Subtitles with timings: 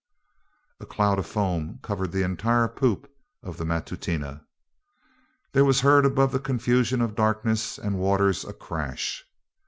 [0.79, 3.07] A cloud of foam covered the entire poop
[3.43, 4.43] of the Matutina.
[5.51, 9.23] There was heard above the confusion of darkness and waters a crash.